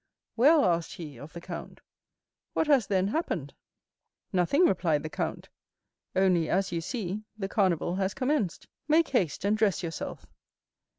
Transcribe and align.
"Well," 0.35 0.65
asked 0.65 0.93
he 0.93 1.19
of 1.19 1.33
the 1.33 1.41
count, 1.41 1.79
"what 2.53 2.65
has, 2.65 2.87
then, 2.87 3.09
happened?" 3.09 3.53
"Nothing," 4.33 4.65
replied 4.65 5.03
the 5.03 5.11
count; 5.11 5.47
"only, 6.15 6.49
as 6.49 6.71
you 6.71 6.81
see, 6.81 7.21
the 7.37 7.47
Carnival 7.47 7.93
has 7.97 8.15
commenced. 8.15 8.65
Make 8.87 9.09
haste 9.09 9.45
and 9.45 9.55
dress 9.55 9.83
yourself." 9.83 10.25